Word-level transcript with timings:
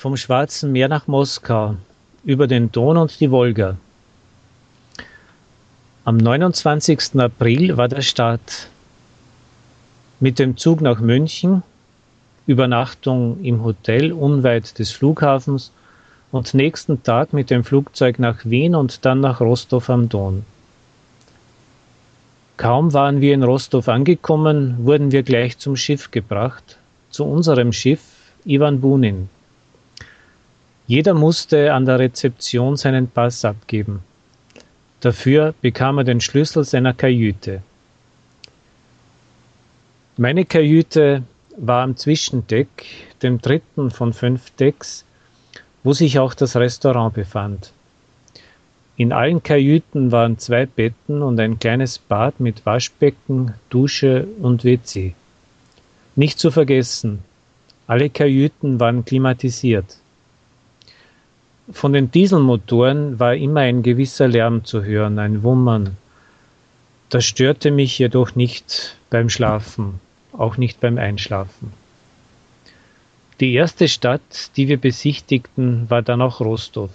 vom 0.00 0.16
Schwarzen 0.16 0.72
Meer 0.72 0.88
nach 0.88 1.08
Moskau, 1.08 1.76
über 2.24 2.46
den 2.46 2.72
Don 2.72 2.96
und 2.96 3.20
die 3.20 3.30
Wolga. 3.30 3.76
Am 6.06 6.16
29. 6.16 7.20
April 7.20 7.76
war 7.76 7.86
der 7.86 8.00
Start. 8.00 8.70
Mit 10.18 10.38
dem 10.38 10.56
Zug 10.56 10.80
nach 10.80 11.00
München, 11.00 11.62
Übernachtung 12.46 13.44
im 13.44 13.62
Hotel 13.62 14.10
unweit 14.10 14.78
des 14.78 14.90
Flughafens 14.90 15.70
und 16.32 16.54
nächsten 16.54 17.02
Tag 17.02 17.34
mit 17.34 17.50
dem 17.50 17.62
Flugzeug 17.62 18.18
nach 18.18 18.38
Wien 18.46 18.74
und 18.74 19.04
dann 19.04 19.20
nach 19.20 19.42
Rostov 19.42 19.90
am 19.90 20.08
Don. 20.08 20.46
Kaum 22.56 22.94
waren 22.94 23.20
wir 23.20 23.34
in 23.34 23.42
Rostov 23.42 23.86
angekommen, 23.86 24.76
wurden 24.78 25.12
wir 25.12 25.22
gleich 25.22 25.58
zum 25.58 25.76
Schiff 25.76 26.10
gebracht, 26.10 26.78
zu 27.10 27.26
unserem 27.26 27.74
Schiff 27.74 28.00
Ivan 28.46 28.80
Bunin. 28.80 29.28
Jeder 30.90 31.14
musste 31.14 31.72
an 31.72 31.86
der 31.86 32.00
Rezeption 32.00 32.76
seinen 32.76 33.06
Pass 33.06 33.44
abgeben. 33.44 34.00
Dafür 34.98 35.54
bekam 35.60 35.98
er 35.98 36.02
den 36.02 36.20
Schlüssel 36.20 36.64
seiner 36.64 36.92
Kajüte. 36.92 37.62
Meine 40.16 40.44
Kajüte 40.44 41.22
war 41.56 41.84
am 41.84 41.96
Zwischendeck, 41.96 42.68
dem 43.22 43.40
dritten 43.40 43.92
von 43.92 44.12
fünf 44.12 44.50
Decks, 44.56 45.04
wo 45.84 45.92
sich 45.92 46.18
auch 46.18 46.34
das 46.34 46.56
Restaurant 46.56 47.14
befand. 47.14 47.72
In 48.96 49.12
allen 49.12 49.44
Kajüten 49.44 50.10
waren 50.10 50.38
zwei 50.38 50.66
Betten 50.66 51.22
und 51.22 51.38
ein 51.38 51.60
kleines 51.60 52.00
Bad 52.00 52.40
mit 52.40 52.66
Waschbecken, 52.66 53.54
Dusche 53.68 54.26
und 54.42 54.64
WC. 54.64 55.14
Nicht 56.16 56.40
zu 56.40 56.50
vergessen, 56.50 57.20
alle 57.86 58.10
Kajüten 58.10 58.80
waren 58.80 59.04
klimatisiert. 59.04 60.00
Von 61.72 61.92
den 61.92 62.10
Dieselmotoren 62.10 63.20
war 63.20 63.34
immer 63.34 63.60
ein 63.60 63.82
gewisser 63.82 64.26
Lärm 64.26 64.64
zu 64.64 64.82
hören, 64.82 65.18
ein 65.18 65.42
Wummern. 65.42 65.96
Das 67.08 67.24
störte 67.24 67.70
mich 67.70 67.98
jedoch 67.98 68.34
nicht 68.34 68.96
beim 69.08 69.28
Schlafen, 69.28 70.00
auch 70.32 70.56
nicht 70.56 70.80
beim 70.80 70.98
Einschlafen. 70.98 71.72
Die 73.40 73.54
erste 73.54 73.88
Stadt, 73.88 74.56
die 74.56 74.68
wir 74.68 74.78
besichtigten, 74.78 75.88
war 75.88 76.02
dann 76.02 76.20
auch 76.20 76.40
Rostov. 76.40 76.90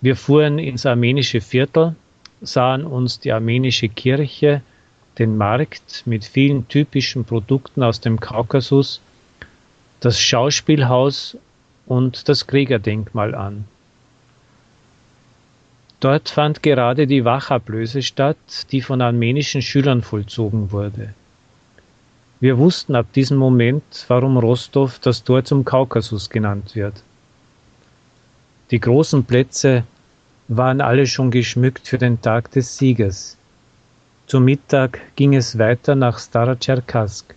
Wir 0.00 0.16
fuhren 0.16 0.58
ins 0.58 0.84
armenische 0.84 1.40
Viertel, 1.40 1.96
sahen 2.40 2.84
uns 2.84 3.18
die 3.18 3.32
armenische 3.32 3.88
Kirche, 3.88 4.62
den 5.18 5.36
Markt 5.36 6.02
mit 6.06 6.24
vielen 6.24 6.68
typischen 6.68 7.24
Produkten 7.24 7.82
aus 7.82 8.00
dem 8.00 8.20
Kaukasus, 8.20 9.00
das 10.00 10.20
Schauspielhaus 10.20 11.36
und 11.86 12.28
das 12.28 12.46
Kriegerdenkmal 12.46 13.34
an. 13.34 13.64
Dort 16.00 16.30
fand 16.30 16.62
gerade 16.62 17.06
die 17.06 17.24
Wachablöse 17.24 18.02
statt, 18.02 18.66
die 18.72 18.80
von 18.80 19.00
armenischen 19.00 19.62
Schülern 19.62 20.02
vollzogen 20.02 20.72
wurde. 20.72 21.14
Wir 22.40 22.58
wussten 22.58 22.96
ab 22.96 23.12
diesem 23.12 23.36
Moment, 23.36 24.04
warum 24.08 24.36
Rostov 24.36 24.98
das 24.98 25.22
Tor 25.22 25.44
zum 25.44 25.64
Kaukasus 25.64 26.28
genannt 26.28 26.74
wird. 26.74 27.04
Die 28.72 28.80
großen 28.80 29.22
Plätze 29.24 29.84
waren 30.48 30.80
alle 30.80 31.06
schon 31.06 31.30
geschmückt 31.30 31.86
für 31.86 31.98
den 31.98 32.20
Tag 32.20 32.50
des 32.50 32.76
Sieges. 32.76 33.36
Zum 34.26 34.44
Mittag 34.44 34.98
ging 35.14 35.36
es 35.36 35.56
weiter 35.56 35.94
nach 35.94 36.18
Starotscherkask, 36.18 37.34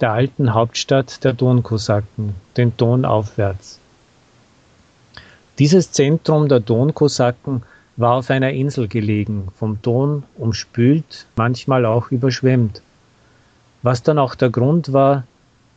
der 0.00 0.12
alten 0.12 0.54
Hauptstadt 0.54 1.24
der 1.24 1.32
Donkosaken, 1.32 2.34
den 2.56 2.76
Don 2.76 3.04
aufwärts. 3.04 3.78
Dieses 5.58 5.92
Zentrum 5.92 6.48
der 6.48 6.60
Donkosaken 6.60 7.62
war 7.96 8.14
auf 8.14 8.30
einer 8.30 8.50
Insel 8.50 8.88
gelegen, 8.88 9.48
vom 9.56 9.78
Don 9.80 10.24
umspült, 10.36 11.26
manchmal 11.36 11.86
auch 11.86 12.10
überschwemmt 12.10 12.82
was 13.86 14.02
dann 14.02 14.18
auch 14.18 14.34
der 14.34 14.50
Grund 14.50 14.92
war, 14.92 15.22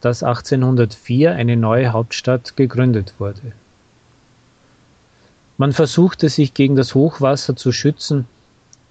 dass 0.02 0.24
1804 0.24 1.32
eine 1.34 1.56
neue 1.56 1.94
Hauptstadt 1.94 2.58
gegründet 2.58 3.14
wurde. 3.20 3.54
Man 5.60 5.74
versuchte 5.74 6.28
sich 6.30 6.56
gegen 6.56 6.76
das 6.76 6.96
Hochwasser 6.96 7.56
zu 7.56 7.72
schützen, 7.72 8.26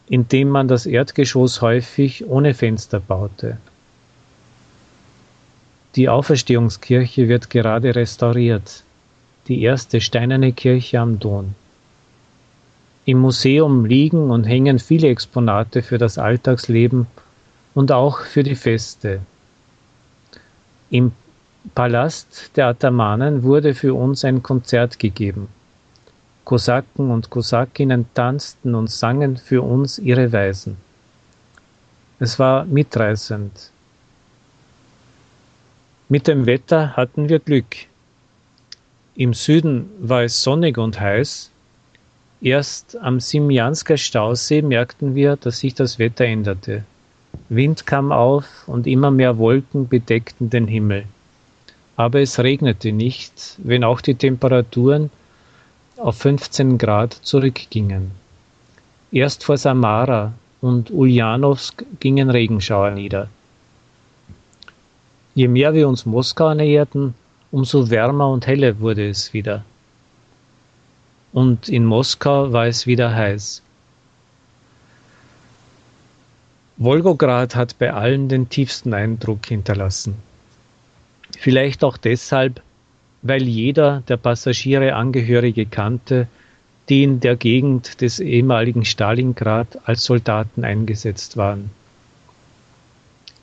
indem 0.09 0.51
man 0.51 0.69
das 0.69 0.87
Erdgeschoss 0.87 1.63
häufig 1.63 2.27
ohne 2.29 2.55
Fenster 2.55 3.01
baute. 3.01 3.57
Die 5.99 6.09
Auferstehungskirche 6.09 7.27
wird 7.27 7.51
gerade 7.51 7.93
restauriert, 7.97 8.85
die 9.49 9.63
erste 9.63 10.01
steinerne 10.01 10.53
Kirche 10.53 11.01
am 11.01 11.19
Don. 11.19 11.57
Im 13.05 13.19
Museum 13.19 13.85
liegen 13.85 14.31
und 14.31 14.45
hängen 14.45 14.79
viele 14.79 15.09
Exponate 15.09 15.83
für 15.83 15.99
das 15.99 16.17
Alltagsleben 16.17 17.09
und 17.75 17.91
auch 17.91 18.21
für 18.21 18.45
die 18.45 18.55
Feste. 18.55 19.19
Im 20.91 21.11
Palast 21.75 22.53
der 22.55 22.69
Athamanen 22.69 23.43
wurde 23.43 23.75
für 23.75 23.95
uns 23.95 24.25
ein 24.25 24.41
Konzert 24.41 25.01
gegeben. 25.01 25.49
Kosaken 26.45 27.11
und 27.11 27.29
Kosakinnen 27.29 28.07
tanzten 28.15 28.77
und 28.77 28.89
sangen 28.89 29.37
für 29.37 29.63
uns 29.63 29.99
ihre 29.99 30.33
Weisen. 30.33 30.77
Es 32.21 32.39
war 32.39 32.67
mitreißend. 32.67 33.73
Mit 36.11 36.27
dem 36.27 36.47
Wetter 36.47 36.97
hatten 36.97 37.29
wir 37.29 37.39
Glück. 37.39 37.77
Im 39.15 39.35
Süden 39.35 39.91
war 40.01 40.23
es 40.23 40.43
sonnig 40.43 40.79
und 40.79 40.99
heiß. 40.99 41.51
Erst 42.41 42.97
am 42.97 43.21
Simjansker 43.21 43.99
Stausee 43.99 44.63
merkten 44.63 45.15
wir, 45.15 45.37
dass 45.37 45.59
sich 45.59 45.75
das 45.75 45.99
Wetter 45.99 46.25
änderte. 46.25 46.85
Wind 47.51 47.85
kam 47.85 48.11
auf 48.11 48.47
und 48.67 48.87
immer 48.87 49.11
mehr 49.11 49.37
Wolken 49.37 49.87
bedeckten 49.87 50.49
den 50.49 50.67
Himmel. 50.67 51.05
Aber 51.97 52.21
es 52.21 52.39
regnete 52.39 52.91
nicht, 52.93 53.57
wenn 53.59 53.85
auch 53.85 54.01
die 54.01 54.15
Temperaturen 54.15 55.11
auf 55.99 56.17
15 56.17 56.79
Grad 56.79 57.13
zurückgingen. 57.13 58.13
Erst 59.13 59.45
vor 59.45 59.59
Samara 59.59 60.33
und 60.63 60.91
Ulyanovsk 60.91 61.85
gingen 62.01 62.31
Regenschauer 62.31 62.93
nieder. 62.93 63.29
Je 65.39 65.47
mehr 65.47 65.73
wir 65.73 65.87
uns 65.87 66.05
Moskau 66.05 66.53
näherten, 66.53 67.15
umso 67.53 67.91
wärmer 67.91 68.29
und 68.29 68.49
heller 68.49 68.81
wurde 68.81 69.09
es 69.09 69.33
wieder. 69.33 69.65
Und 71.33 71.69
in 71.69 71.85
Moskau 71.85 72.53
war 72.53 72.67
es 72.67 72.89
wieder 72.89 73.15
heiß. 73.15 73.63
Wolgograd 76.77 77.55
hat 77.55 77.79
bei 77.79 77.93
allen 77.93 78.29
den 78.29 78.49
tiefsten 78.49 78.93
Eindruck 78.93 79.47
hinterlassen. 79.47 80.17
Vielleicht 81.39 81.85
auch 81.85 81.99
deshalb, 81.99 82.61
weil 83.23 83.45
jeder 83.45 84.03
der 84.09 84.17
Passagiere 84.17 84.95
Angehörige 84.95 85.67
kannte, 85.67 86.27
die 86.89 87.05
in 87.05 87.21
der 87.21 87.37
Gegend 87.37 88.01
des 88.01 88.19
ehemaligen 88.19 88.85
Stalingrad 88.85 89.79
als 89.85 90.03
Soldaten 90.03 90.65
eingesetzt 90.65 91.37
waren. 91.37 91.71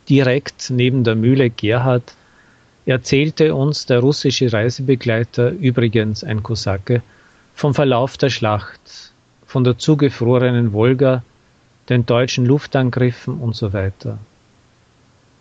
Direkt 0.09 0.69
neben 0.69 1.03
der 1.03 1.16
Mühle 1.16 1.49
Gerhard 1.49 2.16
erzählte 2.85 3.55
uns 3.55 3.88
der 3.88 3.99
russische 3.99 4.53
Reisebegleiter, 4.53 5.49
übrigens 5.49 6.23
ein 6.23 6.43
Kosake, 6.43 7.01
vom 7.55 7.73
Verlauf 7.73 8.17
der 8.17 8.29
Schlacht, 8.29 9.11
von 9.47 9.63
der 9.63 9.77
zugefrorenen 9.77 10.73
Wolga 10.73 11.23
den 11.89 12.05
deutschen 12.05 12.45
Luftangriffen 12.45 13.39
und 13.39 13.55
so 13.55 13.73
weiter. 13.73 14.19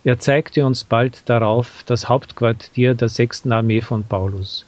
Er 0.04 0.18
zeigte 0.18 0.64
uns 0.64 0.84
bald 0.84 1.28
darauf 1.28 1.82
das 1.86 2.08
Hauptquartier 2.08 2.94
der 2.94 3.08
6. 3.08 3.46
Armee 3.50 3.80
von 3.80 4.04
Paulus. 4.04 4.64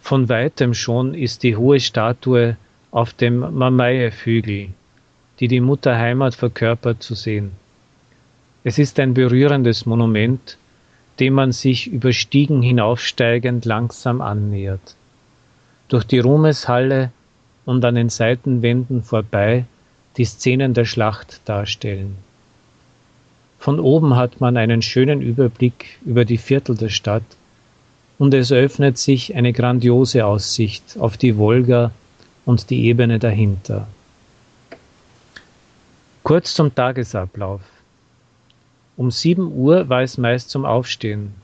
Von 0.00 0.28
weitem 0.28 0.74
schon 0.74 1.14
ist 1.14 1.42
die 1.42 1.56
hohe 1.56 1.78
Statue 1.78 2.56
auf 2.90 3.12
dem 3.12 3.38
Mamaye-Hügel, 3.38 4.68
die 5.40 5.48
die 5.48 5.60
Mutter 5.60 5.96
Heimat 5.96 6.34
verkörpert, 6.34 7.02
zu 7.02 7.14
sehen. 7.14 7.52
Es 8.64 8.78
ist 8.78 9.00
ein 9.00 9.14
berührendes 9.14 9.86
Monument, 9.86 10.56
dem 11.18 11.34
man 11.34 11.52
sich 11.52 11.88
über 11.88 12.12
Stiegen 12.12 12.62
hinaufsteigend 12.62 13.64
langsam 13.64 14.20
annähert. 14.20 14.94
Durch 15.88 16.04
die 16.04 16.20
Ruhmeshalle 16.20 17.10
und 17.64 17.84
an 17.84 17.96
den 17.96 18.08
Seitenwänden 18.08 19.02
vorbei 19.02 19.64
die 20.16 20.24
Szenen 20.24 20.74
der 20.74 20.84
Schlacht 20.84 21.40
darstellen. 21.44 22.16
Von 23.58 23.78
oben 23.80 24.16
hat 24.16 24.40
man 24.40 24.56
einen 24.56 24.82
schönen 24.82 25.22
Überblick 25.22 25.98
über 26.04 26.24
die 26.24 26.38
Viertel 26.38 26.76
der 26.76 26.88
Stadt 26.88 27.22
und 28.18 28.34
es 28.34 28.52
öffnet 28.52 28.98
sich 28.98 29.34
eine 29.34 29.52
grandiose 29.52 30.24
Aussicht 30.24 30.96
auf 30.98 31.16
die 31.16 31.36
Wolga 31.36 31.92
und 32.44 32.70
die 32.70 32.84
Ebene 32.86 33.18
dahinter. 33.18 33.86
Kurz 36.22 36.54
zum 36.54 36.74
Tagesablauf. 36.74 37.60
Um 38.96 39.10
sieben 39.10 39.52
Uhr 39.52 39.88
war 39.88 40.02
es 40.02 40.18
meist 40.18 40.50
zum 40.50 40.64
Aufstehen. 40.64 41.34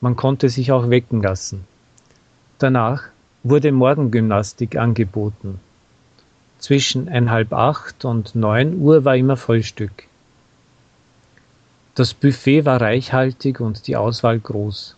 Man 0.00 0.16
konnte 0.16 0.48
sich 0.48 0.72
auch 0.72 0.90
wecken 0.90 1.22
lassen. 1.22 1.64
Danach 2.58 3.04
wurde 3.44 3.70
Morgengymnastik 3.70 4.76
angeboten. 4.76 5.60
Zwischen 6.58 7.08
einhalb 7.08 7.52
acht 7.52 8.04
und 8.04 8.34
neun 8.34 8.80
Uhr 8.80 9.04
war 9.04 9.16
immer 9.16 9.36
Frühstück. 9.36 10.04
Das 11.94 12.12
Buffet 12.12 12.64
war 12.64 12.80
reichhaltig 12.80 13.60
und 13.60 13.86
die 13.86 13.96
Auswahl 13.96 14.40
groß. 14.40 14.96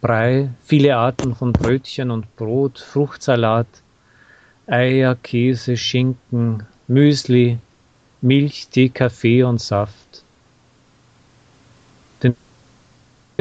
Brei, 0.00 0.50
viele 0.64 0.96
Arten 0.96 1.34
von 1.34 1.52
Brötchen 1.52 2.10
und 2.10 2.34
Brot, 2.36 2.78
Fruchtsalat, 2.80 3.68
Eier, 4.66 5.14
Käse, 5.14 5.76
Schinken, 5.76 6.64
Müsli, 6.88 7.58
Milch, 8.20 8.68
Tee, 8.68 8.88
Kaffee 8.88 9.44
und 9.44 9.60
Saft. 9.60 10.24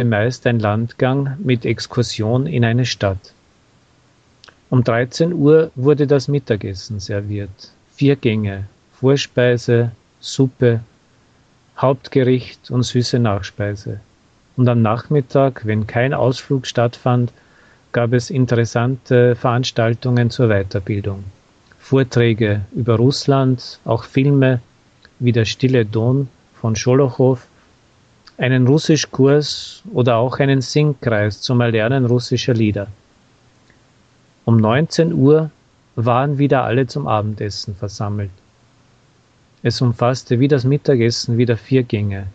Meist 0.05 0.45
ein 0.45 0.59
Landgang 0.59 1.37
mit 1.39 1.65
Exkursion 1.65 2.45
in 2.45 2.63
eine 2.63 2.85
Stadt. 2.85 3.33
Um 4.69 4.83
13 4.83 5.33
Uhr 5.33 5.71
wurde 5.75 6.05
das 6.05 6.27
Mittagessen 6.27 6.99
serviert. 6.99 7.71
Vier 7.95 8.15
Gänge, 8.15 8.65
Vorspeise, 8.93 9.91
Suppe, 10.19 10.81
Hauptgericht 11.77 12.69
und 12.69 12.83
süße 12.83 13.17
Nachspeise. 13.17 13.99
Und 14.55 14.67
am 14.67 14.81
Nachmittag, 14.81 15.65
wenn 15.65 15.87
kein 15.87 16.13
Ausflug 16.13 16.67
stattfand, 16.67 17.31
gab 17.91 18.13
es 18.13 18.29
interessante 18.29 19.35
Veranstaltungen 19.35 20.29
zur 20.29 20.49
Weiterbildung. 20.49 21.23
Vorträge 21.79 22.61
über 22.75 22.97
Russland, 22.97 23.79
auch 23.85 24.03
Filme 24.03 24.59
wie 25.19 25.31
Der 25.31 25.45
Stille 25.45 25.85
Don 25.85 26.27
von 26.59 26.75
Scholochow, 26.75 27.39
einen 28.37 28.67
Russischkurs 28.67 29.81
oder 29.91 30.17
auch 30.17 30.39
einen 30.39 30.61
Singkreis 30.61 31.41
zum 31.41 31.61
Erlernen 31.61 32.05
russischer 32.05 32.53
Lieder. 32.53 32.87
Um 34.45 34.57
19 34.57 35.13
Uhr 35.13 35.49
waren 35.95 36.37
wieder 36.37 36.63
alle 36.63 36.85
zum 36.87 37.07
Abendessen 37.07 37.75
versammelt. 37.75 38.29
Es 39.63 39.81
umfasste 39.81 40.39
wie 40.39 40.47
das 40.47 40.63
Mittagessen 40.63 41.37
wieder 41.37 41.57
vier 41.57 41.83
Gänge. 41.83 42.27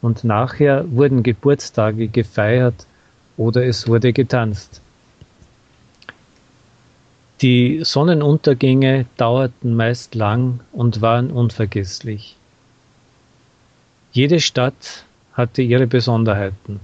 Und 0.00 0.24
nachher 0.24 0.90
wurden 0.90 1.22
Geburtstage 1.22 2.08
gefeiert 2.08 2.86
oder 3.36 3.64
es 3.66 3.88
wurde 3.88 4.12
getanzt. 4.12 4.80
Die 7.42 7.80
Sonnenuntergänge 7.82 9.06
dauerten 9.16 9.74
meist 9.74 10.14
lang 10.14 10.60
und 10.72 11.00
waren 11.00 11.30
unvergesslich. 11.30 12.36
Jede 14.12 14.40
Stadt 14.40 15.04
hatte 15.32 15.62
ihre 15.62 15.86
Besonderheiten. 15.86 16.80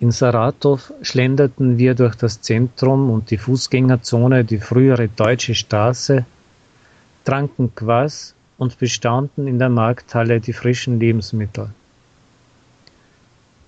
In 0.00 0.10
Saratow 0.10 0.92
schlenderten 1.02 1.78
wir 1.78 1.94
durch 1.94 2.14
das 2.16 2.40
Zentrum 2.42 3.10
und 3.10 3.30
die 3.30 3.38
Fußgängerzone, 3.38 4.44
die 4.44 4.58
frühere 4.58 5.08
Deutsche 5.08 5.54
Straße, 5.54 6.26
tranken 7.24 7.74
Quass 7.74 8.34
und 8.58 8.78
bestaunten 8.78 9.46
in 9.46 9.58
der 9.58 9.70
Markthalle 9.70 10.40
die 10.40 10.52
frischen 10.52 11.00
Lebensmittel. 11.00 11.70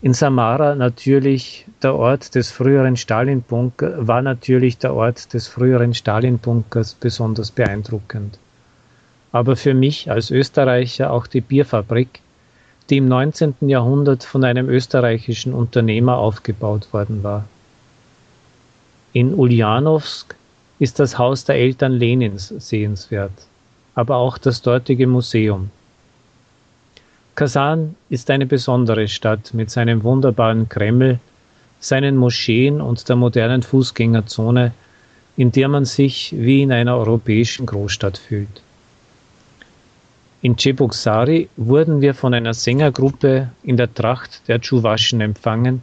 In 0.02 0.12
Samara 0.12 0.74
natürlich 0.74 1.66
der 1.82 1.94
Ort 1.94 2.34
des 2.34 2.50
früheren 2.50 2.96
Stalin-Bunker 2.96 4.06
war 4.06 4.20
natürlich 4.20 4.76
der 4.78 4.94
Ort 4.94 5.32
des 5.32 5.48
früheren 5.48 5.94
Stalin-Bunkers 5.94 6.94
besonders 6.94 7.50
beeindruckend. 7.50 8.38
Aber 9.32 9.56
für 9.56 9.74
mich 9.74 10.10
als 10.10 10.30
Österreicher 10.30 11.10
auch 11.10 11.26
die 11.26 11.40
Bierfabrik, 11.40 12.20
die 12.88 12.98
im 12.98 13.08
19. 13.08 13.54
Jahrhundert 13.60 14.24
von 14.24 14.44
einem 14.44 14.68
österreichischen 14.68 15.52
Unternehmer 15.52 16.18
aufgebaut 16.18 16.92
worden 16.92 17.22
war. 17.22 17.44
In 19.12 19.34
Ulyanowsk 19.34 20.36
ist 20.78 20.98
das 20.98 21.18
Haus 21.18 21.44
der 21.44 21.56
Eltern 21.56 21.92
Lenins 21.92 22.48
sehenswert, 22.48 23.32
aber 23.94 24.16
auch 24.16 24.38
das 24.38 24.62
dortige 24.62 25.06
Museum. 25.06 25.70
Kasan 27.34 27.96
ist 28.08 28.30
eine 28.30 28.46
besondere 28.46 29.08
Stadt 29.08 29.52
mit 29.52 29.70
seinem 29.70 30.02
wunderbaren 30.04 30.68
Kreml, 30.68 31.18
seinen 31.80 32.16
Moscheen 32.16 32.80
und 32.80 33.08
der 33.08 33.16
modernen 33.16 33.62
Fußgängerzone, 33.62 34.72
in 35.36 35.52
der 35.52 35.68
man 35.68 35.84
sich 35.84 36.34
wie 36.36 36.62
in 36.62 36.72
einer 36.72 36.96
europäischen 36.96 37.66
Großstadt 37.66 38.16
fühlt. 38.16 38.62
In 40.42 40.56
Cheboksari 40.56 41.48
wurden 41.56 42.00
wir 42.02 42.14
von 42.14 42.34
einer 42.34 42.52
Sängergruppe 42.52 43.50
in 43.62 43.76
der 43.76 43.92
Tracht 43.92 44.46
der 44.48 44.60
Tschuwaschen 44.60 45.20
empfangen. 45.20 45.82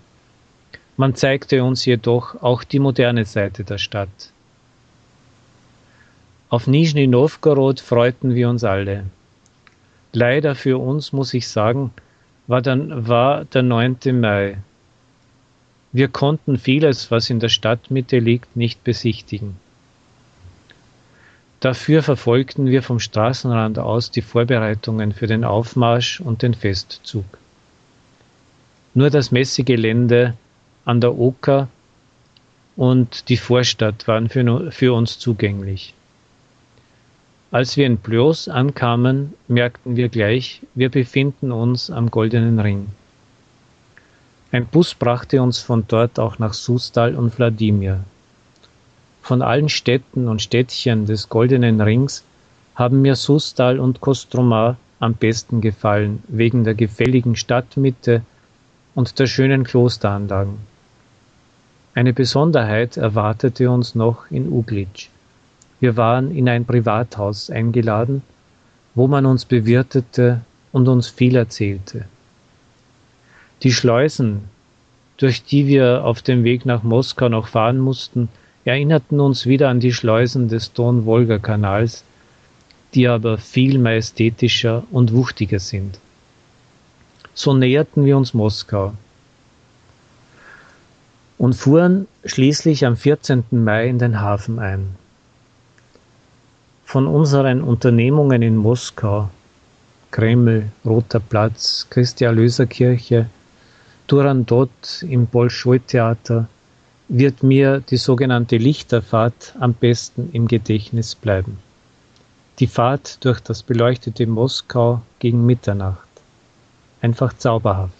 Man 0.96 1.16
zeigte 1.16 1.64
uns 1.64 1.86
jedoch 1.86 2.42
auch 2.42 2.64
die 2.64 2.80
moderne 2.80 3.26
Seite 3.26 3.64
der 3.64 3.80
Stadt. 3.80 4.32
Auf 6.50 6.68
Nizhny 6.68 7.08
Novgorod 7.08 7.80
freuten 7.80 8.36
wir 8.36 8.48
uns 8.48 8.64
alle. 8.64 9.06
Leider 10.12 10.54
für 10.54 10.78
uns, 10.78 11.12
muss 11.12 11.34
ich 11.34 11.48
sagen, 11.48 11.92
war, 12.46 12.62
dann, 12.62 13.08
war 13.08 13.46
der 13.46 13.64
9. 13.64 13.98
Mai. 14.20 14.58
Wir 15.92 16.10
konnten 16.10 16.60
vieles, 16.60 17.10
was 17.10 17.32
in 17.32 17.40
der 17.40 17.50
Stadtmitte 17.50 18.20
liegt, 18.20 18.56
nicht 18.56 18.84
besichtigen. 18.84 19.56
Dafür 21.64 22.04
verfolgten 22.04 22.66
wir 22.66 22.84
vom 22.84 23.00
Straßenrand 23.00 23.80
aus 23.80 24.12
die 24.12 24.22
Vorbereitungen 24.22 25.14
für 25.14 25.28
den 25.28 25.46
Aufmarsch 25.46 26.20
und 26.20 26.42
den 26.42 26.56
Festzug. 26.56 27.24
Nur 28.94 29.10
das 29.10 29.32
Messegelände 29.32 30.34
an 30.84 31.00
der 31.00 31.18
Oker 31.18 31.70
und 32.76 33.30
die 33.30 33.38
Vorstadt 33.38 34.10
waren 34.10 34.28
für, 34.28 34.74
für 34.74 34.94
uns 34.94 35.20
zugänglich. 35.20 35.94
Als 37.50 37.78
wir 37.78 37.86
in 37.86 37.96
Blois 37.96 38.50
ankamen, 38.50 39.34
merkten 39.48 39.96
wir 39.96 40.10
gleich, 40.10 40.64
wir 40.76 40.90
befinden 40.90 41.54
uns 41.54 41.90
am 41.90 42.12
Goldenen 42.12 42.60
Ring. 42.60 42.88
Ein 44.52 44.66
Bus 44.66 44.94
brachte 44.96 45.42
uns 45.42 45.60
von 45.60 45.86
dort 45.88 46.20
auch 46.20 46.40
nach 46.40 46.54
Sustal 46.54 47.16
und 47.16 47.38
Wladimir. 47.38 48.04
Von 49.24 49.42
allen 49.42 49.70
Städten 49.70 50.28
und 50.28 50.42
Städtchen 50.42 51.06
des 51.06 51.30
Goldenen 51.30 51.80
Rings 51.80 52.26
haben 52.76 53.02
mir 53.02 53.16
Sustal 53.16 53.80
und 53.80 54.02
Kostromar 54.02 54.76
am 55.00 55.14
besten 55.14 55.62
gefallen, 55.62 56.22
wegen 56.28 56.66
der 56.66 56.76
gefälligen 56.76 57.38
Stadtmitte 57.38 58.24
und 58.96 59.18
der 59.20 59.28
schönen 59.28 59.64
Klosteranlagen. 59.64 60.58
Eine 61.96 62.12
Besonderheit 62.12 62.98
erwartete 62.98 63.72
uns 63.72 63.96
noch 63.96 64.30
in 64.30 64.52
Uglitsch. 64.52 65.08
Wir 65.80 65.96
waren 65.96 66.36
in 66.36 66.50
ein 66.50 66.66
Privathaus 66.66 67.50
eingeladen, 67.50 68.24
wo 68.94 69.08
man 69.08 69.26
uns 69.26 69.46
bewirtete 69.46 70.42
und 70.74 70.90
uns 70.90 71.08
viel 71.08 71.38
erzählte. 71.38 72.10
Die 73.62 73.72
Schleusen, 73.72 74.50
durch 75.16 75.46
die 75.46 75.66
wir 75.66 76.04
auf 76.04 76.22
dem 76.22 76.44
Weg 76.44 76.66
nach 76.66 76.84
Moskau 76.84 77.30
noch 77.30 77.48
fahren 77.48 77.80
mussten, 77.80 78.28
erinnerten 78.66 79.20
uns 79.20 79.46
wieder 79.46 79.70
an 79.70 79.80
die 79.80 79.94
Schleusen 79.94 80.48
des 80.48 80.74
Don-Wolga-Kanals, 80.74 82.04
die 82.94 83.08
aber 83.08 83.38
viel 83.38 83.80
majestätischer 83.80 84.84
und 84.92 85.14
wuchtiger 85.14 85.60
sind. 85.60 86.00
So 87.34 87.54
näherten 87.54 88.06
wir 88.06 88.16
uns 88.16 88.34
Moskau 88.34 88.94
und 91.38 91.56
fuhren 91.56 92.08
schließlich 92.24 92.86
am 92.86 92.96
14. 92.96 93.44
Mai 93.52 93.90
in 93.90 94.00
den 94.00 94.22
Hafen 94.22 94.60
ein. 94.60 94.96
Von 96.86 97.08
unseren 97.08 97.62
Unternehmungen 97.62 98.42
in 98.42 98.56
Moskau, 98.56 99.30
Kreml, 100.12 100.70
Roter 100.86 101.20
Platz, 101.20 101.88
Christi 101.90 102.24
Erlöserkirche, 102.24 103.26
Turandot 104.08 104.70
im 105.02 105.26
Bolschoi-Theater, 105.26 106.48
wird 107.16 107.44
mir 107.44 107.80
die 107.80 107.98
sogenannte 107.98 108.58
Lichterfahrt 108.58 109.54
am 109.60 109.76
besten 109.76 110.32
im 110.34 110.48
Gedächtnis 110.48 111.14
bleiben. 111.14 111.60
Die 112.58 112.66
Fahrt 112.66 113.24
durch 113.24 113.40
das 113.40 113.62
beleuchtete 113.62 114.26
Moskau 114.26 115.04
gegen 115.20 115.46
Mitternacht. 115.46 116.08
Einfach 117.02 117.34
zauberhaft. 117.34 117.94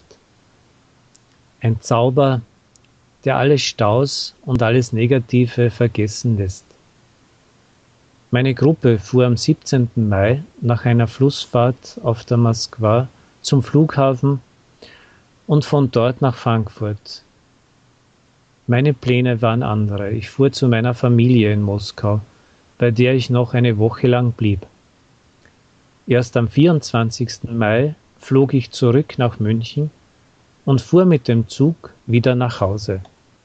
Ein 1.60 1.80
Zauber, 1.80 2.40
der 3.24 3.36
alle 3.36 3.58
Staus 3.58 4.34
und 4.44 4.62
alles 4.62 4.92
Negative 4.92 5.70
vergessen 5.70 6.36
lässt. 6.36 6.64
Meine 8.32 8.52
Gruppe 8.52 8.98
fuhr 8.98 9.26
am 9.26 9.36
17. 9.36 9.90
Mai 9.94 10.42
nach 10.60 10.86
einer 10.86 11.06
Flussfahrt 11.06 12.00
auf 12.02 12.24
der 12.24 12.36
Moskwa 12.36 13.06
zum 13.42 13.62
Flughafen 13.62 14.40
und 15.46 15.64
von 15.64 15.92
dort 15.92 16.20
nach 16.20 16.34
Frankfurt, 16.34 17.23
meine 18.66 18.94
Pläne 18.94 19.42
waren 19.42 19.62
andere. 19.62 20.10
Ich 20.10 20.30
fuhr 20.30 20.52
zu 20.52 20.68
meiner 20.68 20.94
Familie 20.94 21.52
in 21.52 21.62
Moskau, 21.62 22.20
bei 22.78 22.90
der 22.90 23.14
ich 23.14 23.30
noch 23.30 23.54
eine 23.54 23.78
Woche 23.78 24.06
lang 24.06 24.32
blieb. 24.32 24.66
Erst 26.06 26.36
am 26.36 26.48
24. 26.48 27.50
Mai 27.50 27.94
flog 28.18 28.54
ich 28.54 28.70
zurück 28.70 29.18
nach 29.18 29.38
München, 29.38 29.90
und 30.64 30.80
fuhr 30.80 31.04
mit 31.04 31.28
dem 31.28 31.48
Zug 31.48 31.92
wieder 32.06 32.34
nach 32.34 32.60
Hause. 32.60 33.00